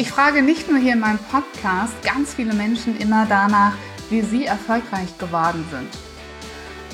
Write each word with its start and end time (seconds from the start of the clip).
Ich 0.00 0.10
frage 0.10 0.40
nicht 0.40 0.70
nur 0.70 0.78
hier 0.78 0.94
in 0.94 1.00
meinem 1.00 1.18
Podcast 1.18 1.92
ganz 2.02 2.32
viele 2.32 2.54
Menschen 2.54 2.96
immer 2.96 3.26
danach, 3.28 3.74
wie 4.08 4.22
sie 4.22 4.46
erfolgreich 4.46 5.18
geworden 5.18 5.62
sind. 5.70 5.90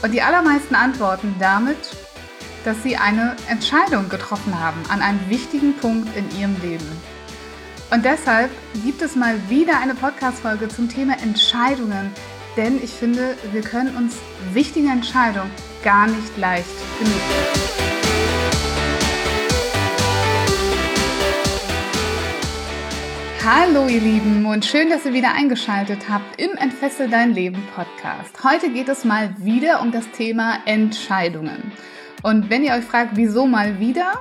Und 0.02 0.10
die 0.10 0.22
allermeisten 0.22 0.74
antworten 0.74 1.36
damit, 1.38 1.78
dass 2.64 2.82
sie 2.82 2.96
eine 2.96 3.36
Entscheidung 3.48 4.08
getroffen 4.08 4.58
haben 4.58 4.82
an 4.88 5.02
einem 5.02 5.20
wichtigen 5.30 5.76
Punkt 5.76 6.16
in 6.16 6.28
ihrem 6.36 6.60
Leben. 6.60 7.00
Und 7.92 8.04
deshalb 8.04 8.50
gibt 8.84 9.00
es 9.02 9.14
mal 9.14 9.36
wieder 9.48 9.78
eine 9.78 9.94
Podcast-Folge 9.94 10.66
zum 10.66 10.88
Thema 10.88 11.16
Entscheidungen, 11.22 12.10
denn 12.56 12.82
ich 12.82 12.90
finde, 12.90 13.36
wir 13.52 13.62
können 13.62 13.96
uns 13.96 14.16
wichtige 14.52 14.88
Entscheidungen 14.88 15.52
gar 15.84 16.08
nicht 16.08 16.36
leicht 16.36 16.66
genug 16.98 17.85
Hallo 23.48 23.86
ihr 23.86 24.00
Lieben 24.00 24.44
und 24.44 24.64
schön, 24.64 24.90
dass 24.90 25.06
ihr 25.06 25.12
wieder 25.12 25.32
eingeschaltet 25.32 26.08
habt 26.08 26.40
im 26.40 26.56
Entfessel 26.56 27.08
dein 27.08 27.32
Leben 27.32 27.62
Podcast. 27.76 28.42
Heute 28.42 28.70
geht 28.70 28.88
es 28.88 29.04
mal 29.04 29.36
wieder 29.38 29.82
um 29.82 29.92
das 29.92 30.10
Thema 30.10 30.58
Entscheidungen. 30.64 31.70
Und 32.24 32.50
wenn 32.50 32.64
ihr 32.64 32.72
euch 32.72 32.82
fragt, 32.82 33.12
wieso 33.14 33.46
mal 33.46 33.78
wieder, 33.78 34.14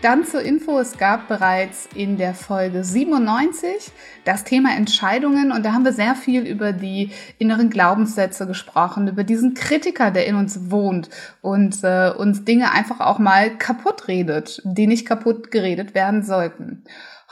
dann 0.00 0.24
zur 0.24 0.40
Info, 0.40 0.78
es 0.78 0.96
gab 0.96 1.28
bereits 1.28 1.90
in 1.94 2.16
der 2.16 2.32
Folge 2.32 2.82
97 2.82 3.92
das 4.24 4.44
Thema 4.44 4.74
Entscheidungen 4.74 5.52
und 5.52 5.62
da 5.62 5.74
haben 5.74 5.84
wir 5.84 5.92
sehr 5.92 6.14
viel 6.14 6.46
über 6.46 6.72
die 6.72 7.10
inneren 7.36 7.68
Glaubenssätze 7.68 8.46
gesprochen, 8.46 9.08
über 9.08 9.24
diesen 9.24 9.52
Kritiker, 9.52 10.10
der 10.10 10.26
in 10.26 10.36
uns 10.36 10.70
wohnt 10.70 11.10
und 11.42 11.84
äh, 11.84 12.12
uns 12.16 12.46
Dinge 12.46 12.72
einfach 12.72 13.00
auch 13.00 13.18
mal 13.18 13.58
kaputt 13.58 14.08
redet, 14.08 14.62
die 14.64 14.86
nicht 14.86 15.06
kaputt 15.06 15.50
geredet 15.50 15.94
werden 15.94 16.22
sollten. 16.22 16.82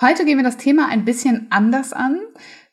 Heute 0.01 0.25
gehen 0.25 0.37
wir 0.37 0.45
das 0.45 0.59
Thema 0.59 0.89
ein 0.89 1.05
bisschen 1.05 1.49
anders 1.51 1.93
an, 1.93 2.21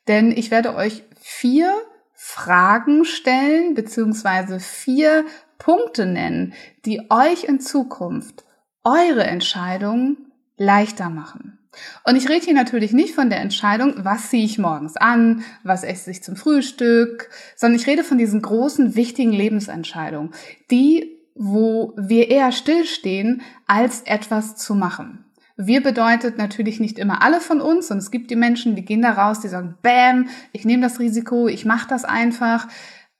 denn 0.06 0.30
ich 0.30 0.52
werde 0.52 0.76
euch 0.76 1.02
vier 1.20 1.74
Fragen 2.12 3.04
stellen, 3.04 3.74
beziehungsweise 3.74 4.60
vier 4.60 5.24
Punkte 5.58 6.06
nennen, 6.06 6.54
die 6.84 7.10
euch 7.10 7.42
in 7.42 7.58
Zukunft 7.58 8.44
eure 8.84 9.24
Entscheidung 9.24 10.18
leichter 10.56 11.10
machen. 11.10 11.58
Und 12.04 12.14
ich 12.14 12.28
rede 12.28 12.44
hier 12.44 12.54
natürlich 12.54 12.92
nicht 12.92 13.16
von 13.16 13.28
der 13.28 13.40
Entscheidung, 13.40 13.94
was 14.04 14.30
ziehe 14.30 14.44
ich 14.44 14.56
morgens 14.58 14.96
an, 14.96 15.42
was 15.64 15.82
esse 15.82 16.12
ich 16.12 16.22
zum 16.22 16.36
Frühstück, 16.36 17.28
sondern 17.56 17.80
ich 17.80 17.88
rede 17.88 18.04
von 18.04 18.18
diesen 18.18 18.40
großen, 18.40 18.94
wichtigen 18.94 19.32
Lebensentscheidungen, 19.32 20.30
die, 20.70 21.18
wo 21.34 21.92
wir 21.96 22.30
eher 22.30 22.52
stillstehen, 22.52 23.42
als 23.66 24.02
etwas 24.02 24.56
zu 24.56 24.76
machen. 24.76 25.25
Wir 25.56 25.82
bedeutet 25.82 26.36
natürlich 26.36 26.80
nicht 26.80 26.98
immer 26.98 27.22
alle 27.22 27.40
von 27.40 27.62
uns 27.62 27.90
und 27.90 27.98
es 27.98 28.10
gibt 28.10 28.30
die 28.30 28.36
Menschen, 28.36 28.76
die 28.76 28.84
gehen 28.84 29.00
da 29.00 29.12
raus, 29.12 29.40
die 29.40 29.48
sagen, 29.48 29.76
bam, 29.80 30.28
ich 30.52 30.66
nehme 30.66 30.82
das 30.82 31.00
Risiko, 31.00 31.48
ich 31.48 31.64
mache 31.64 31.88
das 31.88 32.04
einfach. 32.04 32.68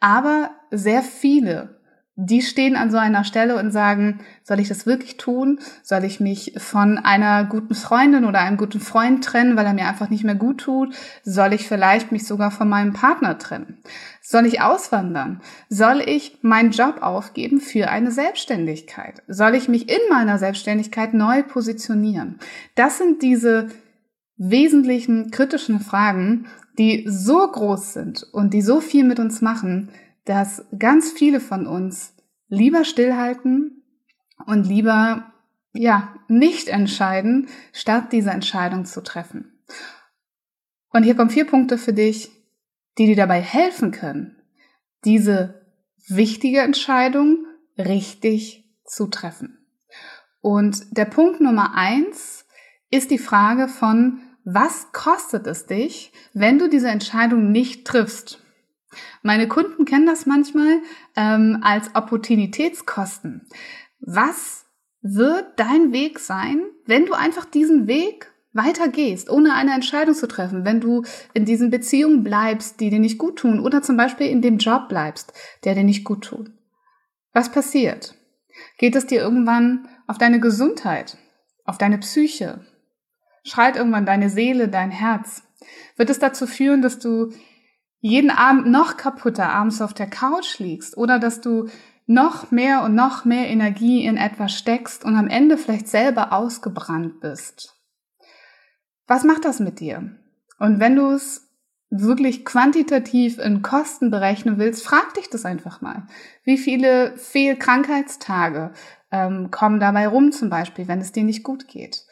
Aber 0.01 0.51
sehr 0.71 1.03
viele 1.03 1.76
die 2.19 2.41
stehen 2.41 2.77
an 2.77 2.91
so 2.91 2.97
einer 2.97 3.25
Stelle 3.25 3.57
und 3.57 3.71
sagen, 3.71 4.21
soll 4.43 4.59
ich 4.59 4.69
das 4.69 4.87
wirklich 4.87 5.19
tun? 5.19 5.61
Soll 5.83 6.03
ich 6.05 6.19
mich 6.19 6.55
von 6.57 6.97
einer 6.97 7.45
guten 7.45 7.75
Freundin 7.75 8.25
oder 8.25 8.41
einem 8.41 8.57
guten 8.57 8.81
Freund 8.81 9.23
trennen, 9.23 9.55
weil 9.55 9.67
er 9.67 9.75
mir 9.75 9.87
einfach 9.87 10.09
nicht 10.09 10.25
mehr 10.25 10.35
gut 10.35 10.63
tut? 10.63 10.95
Soll 11.25 11.53
ich 11.53 11.69
vielleicht 11.69 12.13
mich 12.13 12.27
sogar 12.27 12.51
von 12.51 12.71
meinem 12.71 12.95
Partner 12.95 13.37
trennen? 13.37 13.83
Soll 14.23 14.47
ich 14.47 14.63
auswandern? 14.63 15.43
Soll 15.69 16.01
ich 16.01 16.39
meinen 16.41 16.71
Job 16.71 17.03
aufgeben 17.03 17.61
für 17.61 17.91
eine 17.91 18.11
Selbstständigkeit? 18.11 19.23
Soll 19.29 19.55
ich 19.55 19.69
mich 19.69 19.91
in 19.91 20.01
meiner 20.09 20.39
Selbstständigkeit 20.39 21.13
neu 21.13 21.43
positionieren? 21.43 22.39
Das 22.77 22.97
sind 22.97 23.21
diese 23.21 23.69
wesentlichen 24.39 25.31
kritischen 25.31 25.81
Fragen, 25.81 26.47
die 26.79 27.05
so 27.07 27.47
groß 27.47 27.93
sind 27.93 28.23
und 28.33 28.55
die 28.55 28.63
so 28.63 28.81
viel 28.81 29.05
mit 29.05 29.19
uns 29.19 29.43
machen, 29.43 29.91
dass 30.27 30.67
ganz 30.79 31.11
viele 31.11 31.41
von 31.41 31.67
uns 31.67 32.15
lieber 32.49 32.85
stillhalten 32.85 33.83
und 34.45 34.67
lieber 34.67 35.33
ja, 35.73 36.15
nicht 36.29 36.69
entscheiden, 36.69 37.49
statt 37.73 38.13
diese 38.13 38.31
Entscheidung 38.31 38.85
zu 38.85 39.03
treffen. 39.03 39.63
Und 40.91 41.03
hier 41.03 41.15
kommen 41.15 41.31
vier 41.31 41.47
Punkte 41.47 41.79
für 41.79 41.93
dich, 41.93 42.31
die 42.99 43.07
dir 43.07 43.17
dabei 43.17 43.41
helfen 43.41 43.91
können, 43.91 44.41
diese 45.05 45.67
wichtige 46.09 46.61
Entscheidung 46.61 47.45
richtig 47.77 48.65
zu 48.85 49.09
treffen. 49.09 49.59
Und 50.41 50.97
der 50.97 51.05
Punkt 51.05 51.41
Nummer 51.41 51.75
eins 51.75 52.47
ist 52.91 53.11
die 53.11 53.19
Frage 53.19 53.69
von, 53.69 54.21
was 54.45 54.93
kostet 54.93 55.47
es 55.47 55.67
dich, 55.67 56.13
wenn 56.33 56.59
du 56.59 56.69
diese 56.69 56.89
Entscheidung 56.89 57.51
nicht 57.51 57.87
triffst? 57.87 58.46
Meine 59.23 59.49
Kunden 59.49 59.85
kennen 59.85 60.07
das 60.07 60.27
manchmal 60.27 60.81
ähm, 61.17 61.59
als 61.63 61.95
Opportunitätskosten. 61.95 63.47
Was 64.01 64.67
wird 65.03 65.47
dein 65.57 65.93
Weg 65.93 66.19
sein, 66.19 66.63
wenn 66.87 67.07
du 67.07 67.15
einfach 67.15 67.45
diesen 67.45 67.87
Weg 67.87 68.33
weitergehst, 68.53 69.31
ohne 69.31 69.55
eine 69.55 69.75
Entscheidung 69.75 70.15
zu 70.15 70.27
treffen, 70.27 70.65
wenn 70.65 70.81
du 70.81 71.05
in 71.35 71.45
diesen 71.45 71.71
Beziehungen 71.71 72.25
bleibst, 72.25 72.81
die 72.81 72.91
dir 72.91 72.99
nicht 72.99 73.19
gut 73.19 73.39
tun, 73.39 73.61
oder 73.61 73.83
zum 73.83 73.97
Beispiel 73.97 74.29
in 74.29 74.43
dem 74.43 74.59
Job 74.59 74.89
bleibst, 74.89 75.33
der 75.65 75.75
dir 75.75 75.85
nicht 75.85 76.05
gut 76.05 76.25
tut? 76.25 76.51
Was 77.33 77.53
passiert? 77.53 78.15
Geht 78.79 78.97
es 78.97 79.07
dir 79.07 79.21
irgendwann 79.21 79.89
auf 80.07 80.19
deine 80.19 80.41
Gesundheit, 80.41 81.19
auf 81.65 81.77
deine 81.77 81.99
Psyche? 81.99 82.65
Schreit 83.45 83.77
irgendwann 83.77 84.07
deine 84.07 84.31
Seele, 84.31 84.69
dein 84.69 84.91
Herz? 84.91 85.43
Wird 85.97 86.11
es 86.11 86.19
dazu 86.19 86.47
führen, 86.47 86.83
dass 86.83 86.99
du 86.99 87.33
jeden 88.07 88.31
Abend 88.31 88.67
noch 88.67 88.97
kaputter 88.97 89.49
abends 89.49 89.83
auf 89.83 89.93
der 89.93 90.07
Couch 90.07 90.61
liegst 90.61 90.97
oder 90.97 91.19
dass 91.19 91.41
du 91.41 91.69
noch 92.07 92.53
mehr 92.53 92.85
und 92.85 92.95
noch 92.95 93.25
mehr 93.25 93.49
Energie 93.49 94.05
in 94.05 94.17
etwas 94.17 94.53
steckst 94.53 95.05
und 95.05 95.17
am 95.17 95.27
Ende 95.27 95.59
vielleicht 95.59 95.89
selber 95.89 96.33
ausgebrannt 96.33 97.19
bist. 97.19 97.75
Was 99.09 99.25
macht 99.25 99.45
das 99.45 99.59
mit 99.59 99.81
dir? 99.81 100.17
Und 100.61 100.79
wenn 100.79 100.95
du 100.95 101.11
es 101.11 101.49
wirklich 101.91 102.45
quantitativ 102.45 103.39
in 103.39 103.63
Kosten 103.63 104.13
berechnen 104.13 104.59
willst, 104.59 104.85
frag 104.85 105.15
dich 105.15 105.29
das 105.29 105.45
einfach 105.45 105.81
mal. 105.81 106.07
Wie 106.45 106.59
viele 106.59 107.17
Fehlkrankheitstage 107.17 108.73
ähm, 109.11 109.51
kommen 109.51 109.81
dabei 109.81 110.07
rum 110.07 110.31
zum 110.31 110.49
Beispiel, 110.49 110.87
wenn 110.87 111.01
es 111.01 111.11
dir 111.11 111.25
nicht 111.25 111.43
gut 111.43 111.67
geht? 111.67 112.06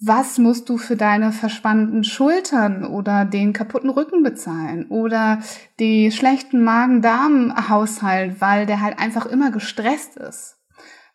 Was 0.00 0.38
musst 0.38 0.68
du 0.68 0.76
für 0.76 0.96
deine 0.96 1.32
verspannten 1.32 2.04
Schultern 2.04 2.84
oder 2.84 3.24
den 3.24 3.52
kaputten 3.52 3.90
Rücken 3.90 4.22
bezahlen 4.22 4.86
oder 4.88 5.40
die 5.78 6.10
schlechten 6.10 6.64
Magen-Darm-Haushalt, 6.64 8.40
weil 8.40 8.66
der 8.66 8.80
halt 8.80 8.98
einfach 8.98 9.26
immer 9.26 9.50
gestresst 9.50 10.16
ist. 10.16 10.58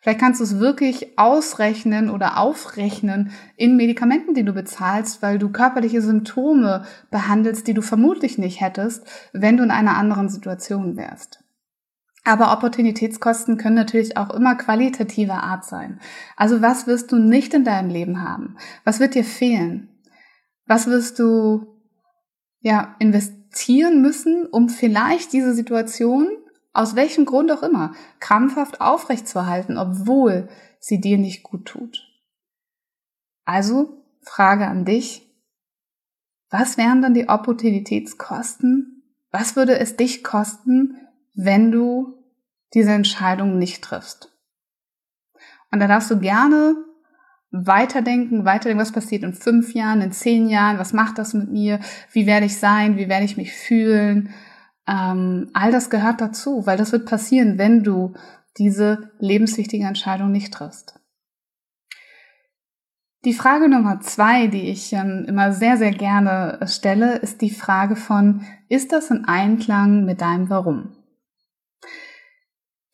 Vielleicht 0.00 0.20
kannst 0.20 0.40
du 0.40 0.44
es 0.44 0.58
wirklich 0.58 1.18
ausrechnen 1.18 2.08
oder 2.08 2.38
aufrechnen 2.38 3.32
in 3.56 3.76
Medikamenten, 3.76 4.32
die 4.32 4.44
du 4.44 4.54
bezahlst, 4.54 5.20
weil 5.20 5.38
du 5.38 5.50
körperliche 5.50 6.00
Symptome 6.00 6.84
behandelst, 7.10 7.66
die 7.66 7.74
du 7.74 7.82
vermutlich 7.82 8.38
nicht 8.38 8.62
hättest, 8.62 9.06
wenn 9.34 9.58
du 9.58 9.62
in 9.62 9.70
einer 9.70 9.98
anderen 9.98 10.30
Situation 10.30 10.96
wärst. 10.96 11.44
Aber 12.24 12.52
Opportunitätskosten 12.52 13.56
können 13.56 13.76
natürlich 13.76 14.16
auch 14.16 14.30
immer 14.30 14.54
qualitativer 14.54 15.42
Art 15.42 15.64
sein. 15.64 16.00
Also 16.36 16.60
was 16.60 16.86
wirst 16.86 17.12
du 17.12 17.16
nicht 17.16 17.54
in 17.54 17.64
deinem 17.64 17.88
Leben 17.88 18.22
haben? 18.22 18.56
Was 18.84 19.00
wird 19.00 19.14
dir 19.14 19.24
fehlen? 19.24 19.88
Was 20.66 20.86
wirst 20.86 21.18
du, 21.18 21.66
ja, 22.60 22.94
investieren 22.98 24.02
müssen, 24.02 24.46
um 24.46 24.68
vielleicht 24.68 25.32
diese 25.32 25.54
Situation, 25.54 26.28
aus 26.72 26.94
welchem 26.94 27.24
Grund 27.24 27.50
auch 27.50 27.62
immer, 27.62 27.94
krampfhaft 28.20 28.80
aufrechtzuerhalten, 28.80 29.78
obwohl 29.78 30.48
sie 30.78 31.00
dir 31.00 31.16
nicht 31.16 31.42
gut 31.42 31.66
tut? 31.66 32.06
Also, 33.44 34.04
Frage 34.22 34.66
an 34.66 34.84
dich. 34.84 35.26
Was 36.50 36.76
wären 36.76 37.00
dann 37.00 37.14
die 37.14 37.28
Opportunitätskosten? 37.28 39.02
Was 39.30 39.56
würde 39.56 39.78
es 39.78 39.96
dich 39.96 40.22
kosten, 40.22 40.96
wenn 41.44 41.70
du 41.72 42.14
diese 42.74 42.92
Entscheidung 42.92 43.58
nicht 43.58 43.82
triffst. 43.82 44.30
Und 45.72 45.80
da 45.80 45.86
darfst 45.86 46.10
du 46.10 46.18
gerne 46.18 46.76
weiterdenken, 47.50 48.44
weiterdenken, 48.44 48.80
was 48.80 48.92
passiert 48.92 49.22
in 49.22 49.32
fünf 49.32 49.74
Jahren, 49.74 50.02
in 50.02 50.12
zehn 50.12 50.48
Jahren, 50.48 50.78
was 50.78 50.92
macht 50.92 51.18
das 51.18 51.34
mit 51.34 51.50
mir, 51.50 51.80
wie 52.12 52.26
werde 52.26 52.46
ich 52.46 52.58
sein, 52.58 52.96
wie 52.96 53.08
werde 53.08 53.24
ich 53.24 53.36
mich 53.36 53.52
fühlen. 53.52 54.30
Ähm, 54.86 55.50
all 55.52 55.72
das 55.72 55.90
gehört 55.90 56.20
dazu, 56.20 56.66
weil 56.66 56.76
das 56.76 56.92
wird 56.92 57.06
passieren, 57.06 57.58
wenn 57.58 57.82
du 57.82 58.14
diese 58.58 59.10
lebenswichtige 59.18 59.86
Entscheidung 59.86 60.30
nicht 60.30 60.52
triffst. 60.52 61.00
Die 63.24 63.34
Frage 63.34 63.68
Nummer 63.68 64.00
zwei, 64.00 64.46
die 64.46 64.70
ich 64.70 64.92
ähm, 64.92 65.24
immer 65.28 65.52
sehr, 65.52 65.76
sehr 65.76 65.92
gerne 65.92 66.60
stelle, 66.66 67.16
ist 67.16 67.42
die 67.42 67.50
Frage 67.50 67.96
von, 67.96 68.42
ist 68.68 68.92
das 68.92 69.10
in 69.10 69.24
Einklang 69.26 70.04
mit 70.04 70.20
deinem 70.20 70.48
Warum? 70.50 70.99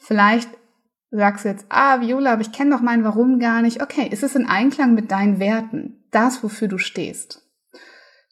Vielleicht 0.06 0.48
sagst 1.10 1.44
du 1.44 1.48
jetzt, 1.48 1.66
ah, 1.68 2.00
Viola, 2.00 2.34
aber 2.34 2.42
ich 2.42 2.52
kenne 2.52 2.70
doch 2.70 2.80
mein 2.80 3.02
Warum 3.02 3.40
gar 3.40 3.60
nicht. 3.60 3.82
Okay, 3.82 4.08
ist 4.08 4.22
es 4.22 4.36
in 4.36 4.46
Einklang 4.46 4.94
mit 4.94 5.10
deinen 5.10 5.40
Werten, 5.40 6.04
das, 6.12 6.44
wofür 6.44 6.68
du 6.68 6.78
stehst? 6.78 7.42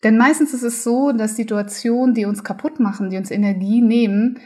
Denn 0.04 0.16
meistens 0.16 0.54
ist 0.54 0.62
es 0.62 0.84
so, 0.84 1.10
dass 1.10 1.34
Situationen, 1.34 2.14
die 2.14 2.26
uns 2.26 2.44
kaputt 2.44 2.78
machen, 2.78 3.10
die 3.10 3.16
uns 3.16 3.32
Energie 3.32 3.82
nehmen, 3.82 4.38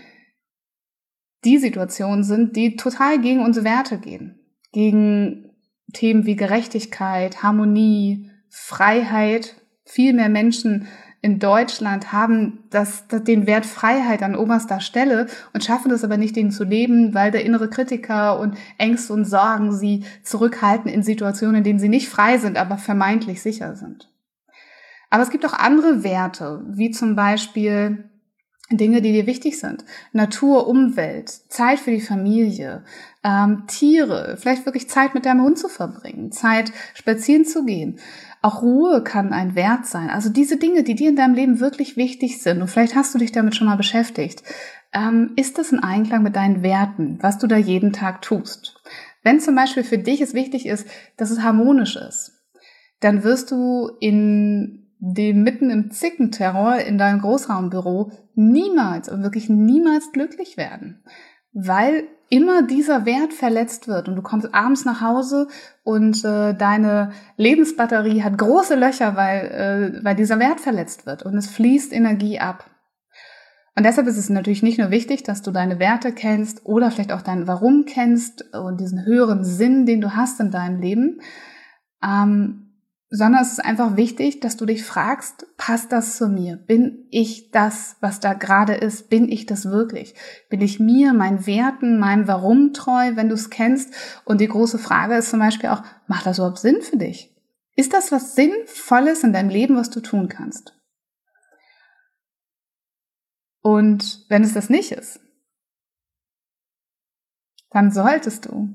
die 1.45 1.59
Situationen 1.59 2.25
sind, 2.25 2.57
die 2.57 2.77
total 2.77 3.21
gegen 3.21 3.45
unsere 3.45 3.67
Werte 3.67 3.99
gehen. 3.99 4.41
Gegen 4.73 5.51
Themen 5.93 6.25
wie 6.25 6.37
Gerechtigkeit, 6.37 7.43
Harmonie, 7.43 8.31
Freiheit. 8.49 9.57
Viel 9.85 10.15
mehr 10.15 10.31
Menschen 10.31 10.89
in 11.21 11.41
Deutschland 11.41 12.13
haben 12.13 12.65
das, 12.71 13.09
das, 13.09 13.25
den 13.25 13.47
Wert 13.47 13.67
Freiheit 13.67 14.23
an 14.23 14.37
oberster 14.37 14.81
Stelle 14.81 15.27
und 15.53 15.65
schaffen 15.65 15.91
es 15.91 16.05
aber 16.05 16.17
nicht, 16.17 16.37
den 16.37 16.53
zu 16.53 16.65
leben, 16.65 17.13
weil 17.13 17.33
der 17.33 17.45
innere 17.45 17.69
Kritiker 17.69 18.39
und 18.39 18.57
Ängste 18.79 19.13
und 19.13 19.25
Sorgen 19.25 19.73
sie 19.75 20.05
zurückhalten 20.23 20.91
in 20.91 21.03
Situationen, 21.03 21.57
in 21.57 21.65
denen 21.65 21.79
sie 21.81 21.89
nicht 21.89 22.09
frei 22.09 22.39
sind, 22.39 22.57
aber 22.57 22.79
vermeintlich 22.79 23.43
sicher 23.43 23.75
sind. 23.75 24.09
Aber 25.11 25.23
es 25.23 25.31
gibt 25.31 25.45
auch 25.45 25.55
andere 25.55 26.05
Werte, 26.05 26.65
wie 26.69 26.91
zum 26.91 27.17
Beispiel 27.17 28.05
Dinge, 28.71 29.01
die 29.01 29.13
dir 29.13 29.27
wichtig 29.27 29.59
sind. 29.59 29.85
Natur, 30.13 30.67
Umwelt, 30.67 31.31
Zeit 31.31 31.81
für 31.81 31.91
die 31.91 32.03
Familie, 32.03 32.85
ähm, 33.25 33.65
Tiere, 33.67 34.37
vielleicht 34.39 34.67
wirklich 34.67 34.91
Zeit 34.91 35.15
mit 35.15 35.25
deinem 35.25 35.43
Hund 35.43 35.59
zu 35.59 35.69
verbringen, 35.69 36.33
Zeit 36.33 36.71
spazieren 36.95 37.47
zu 37.47 37.65
gehen. 37.65 37.99
Auch 38.41 38.63
Ruhe 38.63 39.03
kann 39.03 39.33
ein 39.33 39.55
Wert 39.55 39.87
sein. 39.87 40.11
Also 40.11 40.29
diese 40.29 40.59
Dinge, 40.59 40.85
die 40.85 40.95
dir 40.95 41.11
in 41.11 41.17
deinem 41.17 41.35
Leben 41.35 41.61
wirklich 41.61 41.97
wichtig 41.97 42.41
sind, 42.41 42.61
und 42.61 42.69
vielleicht 42.69 42.95
hast 42.95 43.15
du 43.15 43.19
dich 43.19 43.33
damit 43.33 43.57
schon 43.57 43.67
mal 43.67 43.77
beschäftigt, 43.77 44.43
ähm, 44.93 45.33
ist 45.37 45.59
das 45.59 45.73
in 45.73 45.81
Einklang 45.81 46.23
mit 46.23 46.37
deinen 46.37 46.63
Werten, 46.63 47.19
was 47.21 47.39
du 47.39 47.47
da 47.47 47.57
jeden 47.57 47.93
Tag 47.93 48.23
tust? 48.23 48.81
Wenn 49.23 49.41
zum 49.41 49.55
Beispiel 49.55 49.85
für 49.85 49.99
dich 49.99 50.21
es 50.21 50.35
wichtig 50.35 50.67
ist, 50.67 50.87
dass 51.17 51.31
es 51.31 51.43
harmonisch 51.43 51.97
ist, 51.97 52.33
dann 53.01 53.25
wirst 53.25 53.51
du 53.51 53.91
in 54.01 54.87
dem 55.01 55.43
mitten 55.43 55.71
im 55.71 55.91
Zickenterror 55.91 56.77
in 56.77 56.99
deinem 56.99 57.21
Großraumbüro 57.21 58.11
niemals 58.35 59.09
und 59.09 59.23
wirklich 59.23 59.49
niemals 59.49 60.13
glücklich 60.13 60.57
werden, 60.57 61.05
weil 61.53 62.09
immer 62.31 62.63
dieser 62.63 63.07
Wert 63.07 63.33
verletzt 63.33 63.89
wird 63.89 64.09
und 64.09 64.17
du 64.17 64.23
kommst 64.23 64.55
abends 64.55 64.85
nach 64.85 65.01
Hause 65.01 65.49
und 65.83 66.25
äh, 66.25 66.55
deine 66.55 67.13
Lebensbatterie 67.37 68.23
hat 68.23 68.37
große 68.37 68.75
Löcher, 68.75 69.17
weil, 69.17 69.47
äh, 70.01 70.05
weil 70.05 70.15
dieser 70.15 70.39
Wert 70.39 70.61
verletzt 70.61 71.07
wird 71.07 71.23
und 71.23 71.37
es 71.37 71.49
fließt 71.49 71.93
Energie 71.93 72.39
ab. 72.39 72.69
Und 73.77 73.85
deshalb 73.85 74.09
ist 74.09 74.19
es 74.19 74.29
natürlich 74.29 74.65
nicht 74.65 74.79
nur 74.79 74.91
wichtig, 74.91 75.23
dass 75.23 75.41
du 75.41 75.53
deine 75.53 75.79
Werte 75.79 76.13
kennst 76.13 76.67
oder 76.67 76.91
vielleicht 76.91 77.13
auch 77.13 77.23
dein 77.23 77.47
Warum 77.47 77.85
kennst 77.87 78.53
und 78.55 78.81
diesen 78.81 79.05
höheren 79.05 79.45
Sinn, 79.45 79.87
den 79.87 80.01
du 80.01 80.17
hast 80.17 80.41
in 80.41 80.51
deinem 80.51 80.81
Leben, 80.81 81.21
ähm, 82.03 82.68
sondern 83.11 83.43
es 83.43 83.53
ist 83.53 83.65
einfach 83.65 83.97
wichtig, 83.97 84.41
dass 84.41 84.57
du 84.57 84.67
dich 84.67 84.85
fragst, 84.85 85.47
passt 85.57 85.93
das 85.93 86.17
zu 86.17 86.29
mir? 86.29 86.57
Bin 86.57 87.07
ich 87.11 87.51
das, 87.51 87.97
was 88.01 88.21
da 88.21 88.35
gerade 88.35 88.75
ist? 88.75 89.09
Bin 89.09 89.31
ich 89.31 89.47
das 89.47 89.67
wirklich? 89.67 90.15
Bin 90.51 90.61
ich 90.61 90.79
mir, 90.79 91.15
meinen 91.15 91.47
Werten, 91.47 91.99
meinem 91.99 92.29
Warum 92.29 92.75
treu, 92.75 93.17
wenn 93.17 93.31
du 93.31 93.35
es 93.35 93.49
kennst? 93.49 93.95
Und 94.25 94.41
die 94.41 94.49
große 94.49 94.79
Frage 94.79 95.17
ist 95.17 95.31
zum 95.31 95.39
Beispiel 95.39 95.71
auch, 95.71 95.83
macht 96.07 96.27
das 96.27 96.39
überhaupt 96.39 96.59
Sinn 96.59 96.83
für 96.83 96.99
dich? 96.99 97.35
Ist 97.77 97.95
das 97.95 98.13
was 98.13 98.35
Sinnvolles 98.35 99.25
in 99.25 99.33
deinem 99.33 99.49
Leben, 99.49 99.77
was 99.77 99.89
du 99.89 100.01
tun 100.01 100.29
kannst? 100.29 100.75
Und 103.63 104.27
wenn 104.29 104.43
es 104.43 104.53
das 104.53 104.69
nicht 104.69 104.93
ist, 104.93 105.21
dann 107.71 107.91
solltest 107.91 108.47
du 108.47 108.69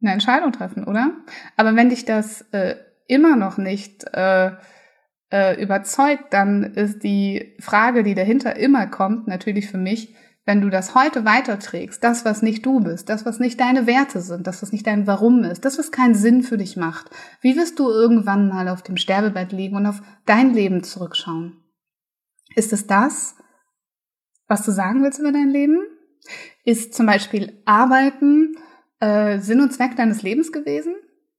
eine 0.00 0.12
Entscheidung 0.12 0.52
treffen, 0.52 0.84
oder? 0.84 1.16
Aber 1.56 1.74
wenn 1.74 1.88
dich 1.88 2.04
das 2.04 2.42
äh, 2.52 2.76
immer 3.06 3.36
noch 3.36 3.58
nicht 3.58 4.04
äh, 4.12 4.52
äh, 5.30 5.60
überzeugt, 5.60 6.32
dann 6.32 6.62
ist 6.62 7.02
die 7.02 7.56
Frage, 7.60 8.02
die 8.02 8.14
dahinter 8.14 8.56
immer 8.56 8.86
kommt, 8.86 9.26
natürlich 9.26 9.68
für 9.68 9.78
mich, 9.78 10.14
wenn 10.46 10.60
du 10.60 10.68
das 10.68 10.94
heute 10.94 11.24
weiterträgst, 11.24 12.04
das, 12.04 12.24
was 12.24 12.42
nicht 12.42 12.64
du 12.66 12.80
bist, 12.80 13.08
das, 13.08 13.24
was 13.24 13.40
nicht 13.40 13.58
deine 13.58 13.86
Werte 13.86 14.20
sind, 14.20 14.46
das, 14.46 14.62
was 14.62 14.72
nicht 14.72 14.86
dein 14.86 15.06
Warum 15.06 15.42
ist, 15.42 15.64
das, 15.64 15.78
was 15.78 15.90
keinen 15.90 16.14
Sinn 16.14 16.42
für 16.42 16.58
dich 16.58 16.76
macht, 16.76 17.10
wie 17.40 17.56
wirst 17.56 17.78
du 17.78 17.88
irgendwann 17.88 18.48
mal 18.48 18.68
auf 18.68 18.82
dem 18.82 18.96
Sterbebett 18.96 19.52
liegen 19.52 19.76
und 19.76 19.86
auf 19.86 20.02
dein 20.26 20.52
Leben 20.52 20.82
zurückschauen? 20.82 21.60
Ist 22.54 22.72
es 22.72 22.86
das, 22.86 23.36
was 24.46 24.64
du 24.64 24.70
sagen 24.70 25.02
willst 25.02 25.18
über 25.18 25.32
dein 25.32 25.48
Leben? 25.48 25.78
Ist 26.64 26.94
zum 26.94 27.06
Beispiel 27.06 27.62
Arbeiten 27.64 28.56
äh, 29.00 29.38
Sinn 29.38 29.60
und 29.60 29.72
Zweck 29.72 29.96
deines 29.96 30.22
Lebens 30.22 30.52
gewesen? 30.52 30.94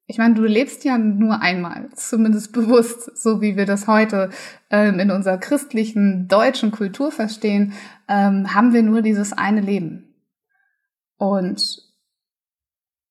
Ich 0.07 0.17
meine, 0.19 0.35
du 0.35 0.43
lebst 0.43 0.83
ja 0.83 0.97
nur 0.97 1.41
einmal, 1.41 1.89
zumindest 1.95 2.51
bewusst, 2.53 3.17
so 3.17 3.41
wie 3.41 3.57
wir 3.57 3.65
das 3.65 3.87
heute 3.87 4.29
ähm, 4.69 4.99
in 4.99 5.11
unserer 5.11 5.37
christlichen 5.37 6.27
deutschen 6.27 6.71
Kultur 6.71 7.11
verstehen, 7.11 7.73
ähm, 8.07 8.53
haben 8.53 8.73
wir 8.73 8.83
nur 8.83 9.01
dieses 9.01 9.33
eine 9.33 9.61
Leben. 9.61 10.13
Und 11.17 11.81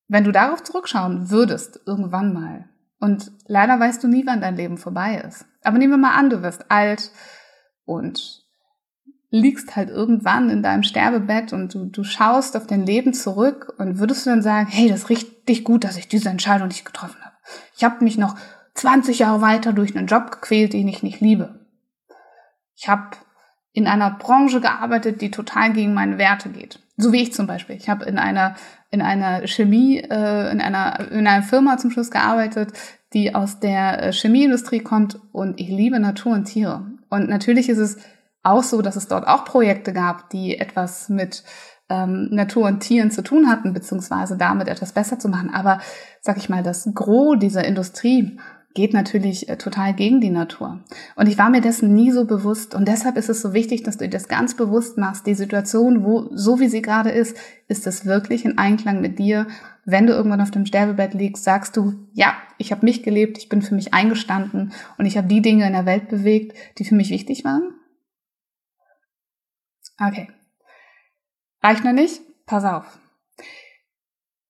wenn 0.07 0.25
du 0.25 0.31
darauf 0.31 0.63
zurückschauen 0.63 1.31
würdest, 1.31 1.81
irgendwann 1.87 2.33
mal, 2.33 2.69
und 3.01 3.33
leider 3.47 3.79
weißt 3.79 4.03
du 4.03 4.09
nie, 4.09 4.25
wann 4.25 4.41
dein 4.41 4.57
Leben 4.57 4.79
vorbei 4.79 5.23
ist. 5.27 5.47
Aber 5.63 5.79
nehmen 5.79 5.93
wir 5.93 5.99
mal 5.99 6.17
an, 6.17 6.31
du 6.31 6.43
wirst 6.43 6.71
alt 6.71 7.11
und 7.85 8.44
liegst 9.35 9.75
halt 9.75 9.91
irgendwann 9.91 10.49
in 10.49 10.63
deinem 10.63 10.85
Sterbebett 10.85 11.53
und 11.53 11.75
du, 11.75 11.87
du 11.87 12.05
schaust 12.05 12.57
auf 12.57 12.69
dein 12.69 12.87
Leben 12.87 13.13
zurück 13.13 13.75
und 13.79 13.99
würdest 13.99 14.25
du 14.25 14.31
dann 14.31 14.43
sagen, 14.43 14.69
hey, 14.71 14.89
das 14.89 15.01
ist 15.01 15.11
richtig 15.11 15.65
gut, 15.65 15.83
dass 15.83 15.97
ich 15.97 16.07
diese 16.07 16.29
Entscheidung 16.29 16.69
nicht 16.69 16.85
getroffen 16.85 17.21
habe. 17.21 17.35
Ich 17.77 17.83
habe 17.83 18.05
mich 18.05 18.17
noch 18.17 18.37
20 18.75 19.19
Jahre 19.19 19.41
weiter 19.41 19.73
durch 19.73 19.97
einen 19.97 20.07
Job 20.07 20.31
gequält, 20.31 20.73
den 20.73 20.87
ich 20.87 21.03
nicht 21.03 21.21
liebe. 21.21 21.67
Ich 22.77 22.89
habe 22.89 23.17
in 23.73 23.89
einer 23.89 24.13
Branche 24.13 24.61
gearbeitet, 24.61 25.21
die 25.21 25.33
total 25.33 25.73
gegen 25.73 25.95
meine 25.95 26.17
Werte 26.17 26.49
geht. 26.51 26.79
So 26.97 27.13
wie 27.13 27.23
ich 27.23 27.33
zum 27.33 27.49
Beispiel. 27.49 27.75
Ich 27.75 27.89
habe 27.89 28.05
in 28.05 28.19
einer 28.19 28.55
in 28.93 29.03
einer 29.03 29.49
Chemie, 29.49 29.99
äh, 29.99 30.53
in 30.53 30.61
einer 30.61 31.11
in 31.11 31.27
einer 31.27 31.43
Firma 31.43 31.77
zum 31.77 31.91
Schluss 31.91 32.13
gearbeitet, 32.13 32.73
die 33.13 33.35
aus 33.35 33.59
der 33.59 34.01
äh, 34.01 34.13
Chemieindustrie 34.13 34.79
kommt 34.79 35.19
und 35.33 35.59
ich 35.59 35.69
liebe 35.69 35.99
Natur 35.99 36.35
und 36.35 36.45
Tiere. 36.45 36.87
Und 37.11 37.29
natürlich 37.29 37.69
ist 37.69 37.79
es 37.79 37.97
auch 38.45 38.63
so, 38.63 38.83
dass 38.83 38.97
es 38.97 39.09
dort 39.09 39.27
auch 39.27 39.45
Projekte 39.45 39.93
gab, 39.93 40.31
die 40.31 40.59
etwas 40.59 41.09
mit 41.09 41.43
ähm, 41.89 42.29
Natur 42.31 42.67
und 42.67 42.81
Tieren 42.81 43.11
zu 43.11 43.23
tun 43.23 43.49
hatten, 43.49 43.73
beziehungsweise 43.73 44.37
damit 44.37 44.69
etwas 44.69 44.93
besser 44.93 45.19
zu 45.19 45.29
machen. 45.29 45.51
Aber 45.53 45.81
sag 46.21 46.37
ich 46.37 46.49
mal, 46.49 46.63
das 46.63 46.89
Gros 46.95 47.39
dieser 47.39 47.65
Industrie 47.65 48.39
geht 48.75 48.93
natürlich 48.93 49.49
äh, 49.49 49.57
total 49.57 49.95
gegen 49.95 50.21
die 50.21 50.31
Natur. 50.31 50.81
Und 51.17 51.29
ich 51.29 51.39
war 51.39 51.49
mir 51.49 51.61
dessen 51.61 51.95
nie 51.95 52.11
so 52.11 52.27
bewusst. 52.27 52.75
Und 52.75 52.89
deshalb 52.89 53.17
ist 53.17 53.29
es 53.29 53.41
so 53.41 53.55
wichtig, 53.55 53.85
dass 53.85 53.99
du 53.99 54.05
dir 54.05 54.11
das 54.11 54.29
ganz 54.29 54.55
bewusst 54.55 54.99
machst. 54.99 55.27
Die 55.27 55.35
Situation, 55.35 56.05
wo, 56.05 56.29
so 56.33 56.59
wie 56.61 56.69
sie 56.69 56.83
gerade 56.83 57.11
ist, 57.11 57.37
ist 57.69 57.87
es 57.87 58.05
wirklich 58.05 58.45
in 58.45 58.59
Einklang 58.59 59.01
mit 59.01 59.19
dir. 59.19 59.47
Wenn 59.85 60.07
du 60.07 60.13
irgendwann 60.13 60.41
auf 60.41 60.51
dem 60.51 60.67
Sterbebett 60.67 61.15
liegst, 61.15 61.45
sagst 61.45 61.77
du, 61.77 61.95
ja, 62.13 62.35
ich 62.59 62.73
habe 62.73 62.85
mich 62.85 63.03
gelebt, 63.03 63.39
ich 63.39 63.49
bin 63.49 63.63
für 63.63 63.75
mich 63.75 63.95
eingestanden 63.95 64.73
und 64.99 65.07
ich 65.07 65.17
habe 65.17 65.29
die 65.29 65.43
Dinge 65.43 65.67
in 65.67 65.73
der 65.73 65.87
Welt 65.87 66.09
bewegt, 66.09 66.57
die 66.79 66.85
für 66.85 66.95
mich 66.95 67.11
wichtig 67.11 67.45
waren. 67.45 67.75
Okay. 70.01 70.29
Reicht 71.63 71.85
noch 71.85 71.93
nicht? 71.93 72.21
Pass 72.47 72.65
auf. 72.65 72.99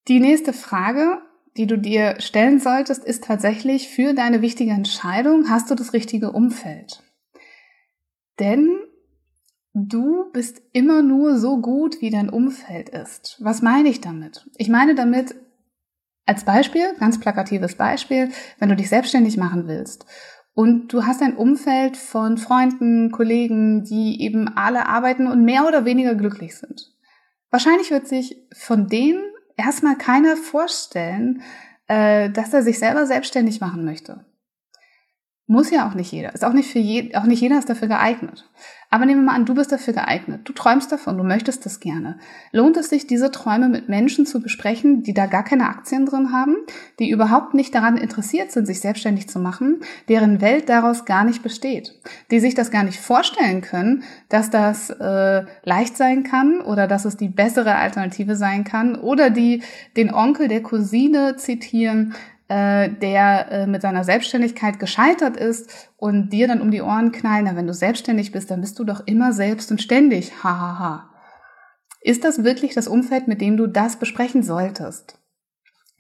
Die 0.09 0.21
nächste 0.21 0.53
Frage, 0.53 1.23
die 1.57 1.67
du 1.67 1.79
dir 1.79 2.21
stellen 2.21 2.59
solltest, 2.59 3.05
ist 3.05 3.25
tatsächlich 3.25 3.89
für 3.89 4.15
deine 4.15 4.43
wichtige 4.43 4.73
Entscheidung, 4.73 5.49
hast 5.49 5.71
du 5.71 5.75
das 5.75 5.93
richtige 5.93 6.33
Umfeld? 6.33 7.03
Denn 8.41 8.69
du 9.73 10.31
bist 10.33 10.61
immer 10.73 11.03
nur 11.03 11.39
so 11.39 11.61
gut, 11.61 12.01
wie 12.01 12.11
dein 12.11 12.29
Umfeld 12.29 12.89
ist. 12.89 13.39
Was 13.41 13.63
meine 13.63 13.89
ich 13.89 14.01
damit? 14.01 14.49
Ich 14.57 14.69
meine 14.69 14.95
damit 14.95 15.35
als 16.27 16.45
Beispiel, 16.45 16.95
ganz 16.99 17.21
plakatives 17.21 17.77
Beispiel, 17.77 18.31
wenn 18.59 18.71
du 18.71 18.77
dich 18.77 18.89
selbstständig 18.89 19.37
machen 19.37 19.69
willst 19.69 20.07
und 20.55 20.93
du 20.93 21.05
hast 21.05 21.21
ein 21.21 21.37
Umfeld 21.37 21.97
von 21.97 22.39
Freunden, 22.39 23.11
Kollegen, 23.11 23.85
die 23.85 24.23
eben 24.23 24.49
alle 24.57 24.87
arbeiten 24.87 25.27
und 25.27 25.45
mehr 25.45 25.67
oder 25.67 25.85
weniger 25.85 26.15
glücklich 26.15 26.57
sind. 26.57 26.93
Wahrscheinlich 27.51 27.91
wird 27.91 28.07
sich 28.07 28.37
von 28.53 28.87
denen 28.87 29.23
erstmal 29.57 29.97
keiner 29.97 30.37
vorstellen, 30.37 31.43
äh, 31.89 32.31
dass 32.31 32.55
er 32.55 32.63
sich 32.63 32.79
selber 32.79 33.07
selbstständig 33.07 33.61
machen 33.61 33.85
möchte. 33.85 34.25
Muss 35.47 35.71
ja 35.71 35.87
auch 35.87 35.95
nicht 35.95 36.11
jeder. 36.11 36.35
Ist 36.35 36.45
auch 36.45 36.55
nicht 36.55 36.71
für 36.71 36.79
je, 36.79 37.15
auch 37.17 37.25
nicht 37.25 37.41
jeder 37.41 37.59
ist 37.59 37.69
dafür 37.69 37.89
geeignet. 37.89 38.49
Aber 38.89 39.05
nehmen 39.05 39.23
wir 39.23 39.33
mal 39.33 39.35
an, 39.37 39.45
du 39.45 39.55
bist 39.55 39.73
dafür 39.73 39.93
geeignet. 39.93 40.43
Du 40.45 40.55
träumst 40.55 40.91
davon, 40.91 41.19
du 41.19 41.25
möchtest 41.25 41.67
das 41.67 41.81
gerne. 41.81 42.17
Lohnt 42.53 42.79
es 42.79 42.89
sich, 42.89 43.07
diese 43.07 43.31
Träume 43.31 43.69
mit 43.69 43.89
Menschen 43.89 44.25
zu 44.25 44.41
besprechen, 44.41 45.03
die 45.03 45.13
da 45.13 45.27
gar 45.27 45.45
keine 45.45 45.69
Aktien 45.69 46.07
drin 46.07 46.33
haben, 46.33 46.57
die 46.99 47.11
überhaupt 47.11 47.53
nicht 47.53 47.75
daran 47.75 47.99
interessiert 47.99 48.53
sind, 48.53 48.67
sich 48.67 48.81
selbstständig 48.81 49.29
zu 49.29 49.39
machen, 49.39 49.81
deren 50.09 50.41
Welt 50.41 50.71
daraus 50.71 51.05
gar 51.05 51.25
nicht 51.25 51.43
besteht, 51.43 52.01
die 52.31 52.41
sich 52.41 52.55
das 52.55 52.71
gar 52.71 52.85
nicht 52.85 53.01
vorstellen 53.01 53.61
können, 53.61 54.05
dass 54.31 54.49
das 54.49 54.89
äh, 54.89 55.43
leicht 55.65 55.99
sein 55.99 56.23
kann 56.23 56.61
oder 56.61 56.87
dass 56.87 57.05
es 57.05 57.19
die 57.19 57.29
bessere 57.29 57.75
Alternative 57.75 58.37
sein 58.37 58.65
kann 58.65 58.95
oder 58.95 59.29
die 59.29 59.63
den 59.97 60.15
Onkel 60.15 60.49
der 60.49 60.63
Cousine 60.63 61.37
zitieren, 61.37 62.15
äh, 62.55 62.89
der 62.89 63.51
äh, 63.51 63.67
mit 63.67 63.83
seiner 63.83 64.05
Selbstständigkeit 64.05 64.79
gescheitert 64.79 65.37
ist 65.37 65.91
und 65.97 66.31
dir 66.31 66.47
dann 66.47 66.61
um 66.61 66.71
die 66.71 66.83
Ohren 66.83 67.11
knallen, 67.11 67.47
na, 67.47 67.57
wenn 67.57 67.67
du 67.67 67.75
selbstständig 67.75 68.31
bist, 68.31 68.51
dann 68.51 68.61
bist 68.61 68.79
du 68.79 68.85
doch 68.85 69.03
immer 69.07 69.33
selbst 69.33 69.73
und 69.73 69.83
ständig. 69.83 70.45
Hahaha. 70.45 70.79
Ha, 70.79 70.79
ha. 70.79 71.11
Ist 72.01 72.23
das 72.23 72.45
wirklich 72.45 72.75
das 72.75 72.87
Umfeld, 72.87 73.27
mit 73.27 73.41
dem 73.41 73.57
du 73.57 73.67
das 73.67 73.99
besprechen 73.99 74.45
solltest? 74.45 75.19